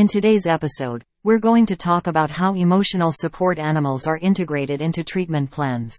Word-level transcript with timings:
In 0.00 0.08
today's 0.08 0.46
episode, 0.46 1.04
we're 1.24 1.38
going 1.38 1.66
to 1.66 1.76
talk 1.76 2.06
about 2.06 2.30
how 2.30 2.54
emotional 2.54 3.12
support 3.12 3.58
animals 3.58 4.06
are 4.06 4.16
integrated 4.16 4.80
into 4.80 5.04
treatment 5.04 5.50
plans. 5.50 5.94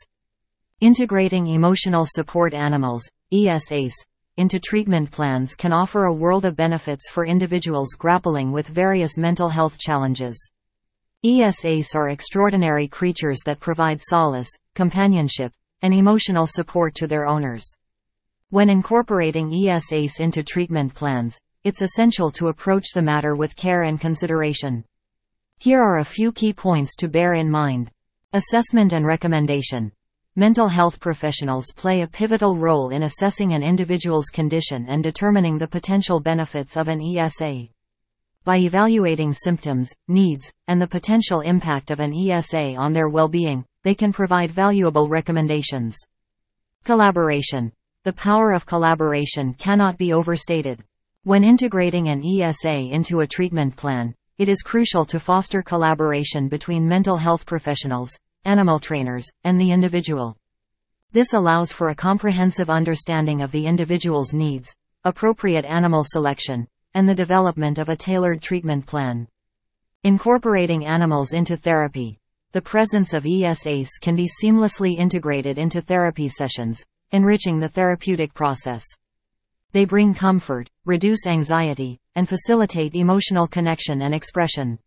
Integrating 0.80 1.46
emotional 1.46 2.08
support 2.08 2.56
animals, 2.56 3.08
ESAs, 3.32 3.94
into 4.38 4.60
treatment 4.60 5.12
plans 5.12 5.54
can 5.54 5.72
offer 5.72 6.06
a 6.06 6.14
world 6.16 6.46
of 6.46 6.56
benefits 6.56 7.12
for 7.12 7.28
individuals 7.28 7.94
grappling 7.94 8.52
with 8.52 8.68
various 8.68 9.20
mental 9.20 9.50
health 9.50 9.78
challenges. 9.78 10.50
ESAs 11.24 11.94
are 11.94 12.10
extraordinary 12.10 12.88
creatures 12.88 13.42
that 13.46 13.60
provide 13.60 14.02
solace, 14.02 14.50
companionship, 14.74 15.54
and 15.84 15.94
emotional 15.94 16.48
support 16.48 16.96
to 16.96 17.06
their 17.06 17.28
owners. 17.28 17.72
When 18.50 18.68
incorporating 18.68 19.52
ESAs 19.52 20.20
into 20.20 20.42
treatment 20.42 20.96
plans, 20.96 21.40
it's 21.64 21.82
essential 21.82 22.32
to 22.32 22.48
approach 22.48 22.88
the 22.94 23.02
matter 23.02 23.36
with 23.36 23.56
care 23.56 23.84
and 23.84 24.00
consideration. 24.00 24.84
Here 25.60 25.82
are 25.82 26.00
a 26.00 26.06
few 26.06 26.32
key 26.32 26.54
points 26.54 26.96
to 26.98 27.08
bear 27.08 27.34
in 27.34 27.50
mind. 27.50 27.92
Assessment 28.34 28.94
and 28.94 29.06
recommendation. 29.06 29.92
Mental 30.36 30.70
health 30.70 31.00
professionals 31.00 31.72
play 31.76 32.02
a 32.02 32.08
pivotal 32.08 32.58
role 32.58 32.90
in 32.90 33.04
assessing 33.04 33.54
an 33.54 33.62
individual's 33.62 34.30
condition 34.30 34.86
and 34.88 35.04
determining 35.04 35.58
the 35.58 35.68
potential 35.68 36.20
benefits 36.20 36.78
of 36.78 36.88
an 36.88 37.02
ESA. 37.02 37.68
By 38.44 38.58
evaluating 38.58 39.34
symptoms, 39.34 39.94
needs, 40.08 40.52
and 40.68 40.82
the 40.82 40.88
potential 40.88 41.42
impact 41.42 41.92
of 41.92 42.00
an 42.00 42.12
ESA 42.12 42.76
on 42.76 42.94
their 42.94 43.10
well-being, 43.10 43.66
they 43.84 43.94
can 43.94 44.12
provide 44.12 44.52
valuable 44.52 45.10
recommendations. 45.10 46.00
Collaboration. 46.84 47.72
The 48.04 48.14
power 48.14 48.52
of 48.52 48.66
collaboration 48.66 49.54
cannot 49.54 50.00
be 50.00 50.12
overstated. 50.12 50.84
When 51.24 51.44
integrating 51.44 52.08
an 52.08 52.24
ESA 52.26 52.90
into 52.92 53.20
a 53.20 53.28
treatment 53.28 53.76
plan, 53.76 54.16
it 54.40 54.50
is 54.50 54.64
crucial 54.64 55.06
to 55.06 55.20
foster 55.20 55.62
collaboration 55.62 56.48
between 56.48 56.88
mental 56.88 57.16
health 57.16 57.46
professionals, 57.46 58.18
animal 58.44 58.80
trainers, 58.80 59.30
and 59.44 59.62
the 59.62 59.70
individual. 59.70 60.36
This 61.12 61.34
allows 61.34 61.72
for 61.72 61.90
a 61.90 61.96
comprehensive 61.96 62.72
understanding 62.72 63.40
of 63.44 63.52
the 63.52 63.68
individual's 63.68 64.34
needs, 64.34 64.74
appropriate 65.04 65.64
animal 65.64 66.04
selection, 66.04 66.68
and 66.96 67.08
the 67.08 67.14
development 67.14 67.78
of 67.78 67.90
a 67.90 67.96
tailored 67.96 68.42
treatment 68.42 68.88
plan. 68.88 69.28
Incorporating 70.04 70.88
animals 70.88 71.34
into 71.34 71.56
therapy. 71.56 72.18
The 72.54 72.64
presence 72.64 73.14
of 73.14 73.26
ESAs 73.26 73.90
can 74.02 74.16
be 74.16 74.28
seamlessly 74.28 74.98
integrated 74.98 75.60
into 75.60 75.82
therapy 75.82 76.30
sessions, 76.30 76.84
enriching 77.12 77.60
the 77.60 77.70
therapeutic 77.70 78.34
process. 78.34 78.84
They 79.72 79.86
bring 79.86 80.16
comfort, 80.16 80.68
reduce 80.86 81.28
anxiety, 81.28 82.00
and 82.16 82.28
facilitate 82.28 82.96
emotional 82.96 83.48
connection 83.48 84.02
and 84.02 84.16
expression. 84.16 84.80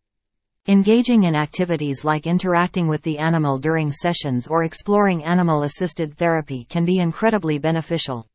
Engaging 0.67 1.25
in 1.25 1.34
activities 1.34 2.05
like 2.05 2.27
interacting 2.27 2.89
with 2.89 3.03
the 3.03 3.19
animal 3.19 3.59
during 3.59 3.92
sessions 3.92 4.47
or 4.47 4.65
exploring 4.65 5.22
animal-assisted 5.22 6.17
therapy 6.17 6.65
can 6.65 6.84
be 6.84 6.98
incredibly 6.98 7.59
beneficial. 7.59 8.27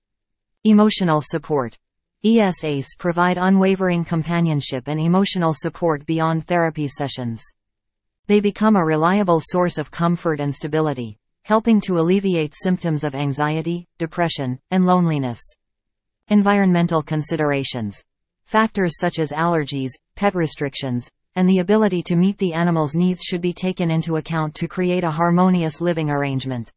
Emotional 0.63 1.21
support. 1.21 1.77
ESAs 2.23 2.87
provide 2.97 3.37
unwavering 3.37 4.05
companionship 4.05 4.87
and 4.87 4.99
emotional 4.99 5.53
support 5.53 6.05
beyond 6.05 6.45
therapy 6.45 6.87
sessions. 6.87 7.43
They 8.27 8.39
become 8.39 8.75
a 8.75 8.85
reliable 8.85 9.41
source 9.41 9.77
of 9.77 9.89
comfort 9.89 10.39
and 10.39 10.53
stability, 10.53 11.17
helping 11.43 11.81
to 11.81 11.97
alleviate 11.97 12.53
symptoms 12.55 13.03
of 13.03 13.15
anxiety, 13.15 13.87
depression, 13.97 14.59
and 14.69 14.85
loneliness. 14.85 15.41
Environmental 16.31 17.01
considerations. 17.01 18.03
Factors 18.45 18.99
such 18.99 19.17
as 19.17 19.31
allergies, 19.31 19.89
pet 20.15 20.35
restrictions, 20.35 21.09
and 21.35 21.49
the 21.49 21.57
ability 21.57 22.03
to 22.03 22.15
meet 22.15 22.37
the 22.37 22.53
animal's 22.53 22.93
needs 22.93 23.23
should 23.23 23.41
be 23.41 23.51
taken 23.51 23.89
into 23.89 24.17
account 24.17 24.53
to 24.53 24.67
create 24.67 25.03
a 25.03 25.09
harmonious 25.09 25.81
living 25.81 26.11
arrangement. 26.11 26.71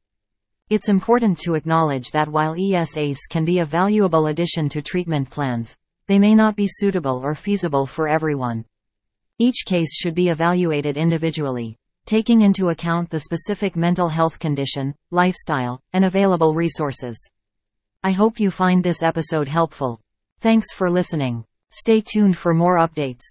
It's 0.70 0.89
important 0.89 1.39
to 1.41 1.55
acknowledge 1.55 2.12
that 2.12 2.30
while 2.30 2.55
ESAs 2.55 3.18
can 3.29 3.45
be 3.45 3.58
a 3.58 3.67
valuable 3.67 4.29
addition 4.29 4.70
to 4.70 4.80
treatment 4.80 5.29
plans, 5.29 5.77
they 6.07 6.18
may 6.18 6.35
not 6.35 6.57
be 6.57 6.67
suitable 6.67 7.20
or 7.23 7.35
feasible 7.35 7.85
for 7.85 8.08
everyone. 8.08 8.64
Each 9.39 9.67
case 9.67 9.95
should 9.95 10.14
be 10.14 10.30
evaluated 10.30 10.96
individually, 10.96 11.77
taking 12.07 12.41
into 12.41 12.70
account 12.70 13.11
the 13.11 13.20
specific 13.20 13.77
mental 13.77 14.08
health 14.08 14.39
condition, 14.39 14.95
lifestyle, 15.11 15.83
and 15.92 16.07
available 16.07 16.55
resources. 16.55 17.29
I 18.05 18.11
hope 18.11 18.40
you 18.40 18.51
find 18.51 18.83
this 18.83 19.01
episode 19.01 19.46
helpful. 19.46 20.01
Thanks 20.40 20.73
for 20.73 20.90
listening. 20.90 21.45
Stay 21.70 22.01
tuned 22.01 22.36
for 22.36 22.52
more 22.52 22.77
updates. 22.77 23.23